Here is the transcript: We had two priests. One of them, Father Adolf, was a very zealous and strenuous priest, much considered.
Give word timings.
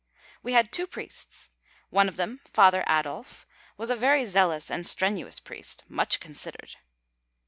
We 0.41 0.53
had 0.53 0.71
two 0.71 0.87
priests. 0.87 1.51
One 1.91 2.07
of 2.09 2.15
them, 2.15 2.39
Father 2.51 2.83
Adolf, 2.89 3.45
was 3.77 3.91
a 3.91 3.95
very 3.95 4.25
zealous 4.25 4.71
and 4.71 4.87
strenuous 4.87 5.39
priest, 5.39 5.83
much 5.87 6.19
considered. 6.19 6.77